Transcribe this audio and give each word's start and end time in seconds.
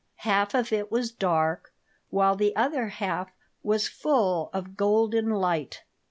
Half 0.25 0.55
of 0.55 0.73
it 0.73 0.89
was 0.91 1.11
dark, 1.11 1.71
while 2.09 2.35
the 2.35 2.55
other 2.55 2.87
half 2.87 3.29
was 3.61 3.87
full 3.87 4.49
of 4.51 4.75
golden 4.75 5.29
light. 5.29 5.83